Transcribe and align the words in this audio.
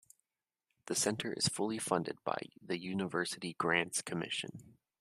The 0.87 0.95
Center 0.95 1.31
is 1.31 1.47
fully 1.47 1.77
funded 1.77 2.23
by 2.23 2.41
the 2.59 2.79
University 2.79 3.53
Grants 3.59 4.01
Commission. 4.01 4.79